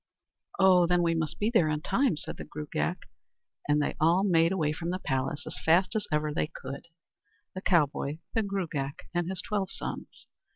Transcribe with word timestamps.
"Oh! 0.57 0.87
then 0.87 1.03
we 1.03 1.13
must 1.13 1.37
be 1.37 1.51
there 1.51 1.69
in 1.69 1.81
time," 1.81 2.17
said 2.17 2.37
the 2.37 2.43
Gruagach; 2.43 3.03
and 3.69 3.79
they 3.79 3.95
all 4.01 4.23
made 4.23 4.51
away 4.51 4.73
from 4.73 4.89
the 4.89 4.97
place 4.97 5.45
as 5.45 5.59
fast 5.63 5.95
as 5.95 6.07
ever 6.11 6.33
they 6.33 6.47
could, 6.47 6.87
the 7.53 7.61
cowboy, 7.61 8.17
the 8.33 8.41
Gruagach, 8.41 9.07
and 9.13 9.29
his 9.29 9.43
twelve 9.43 9.69
sons. 9.71 10.25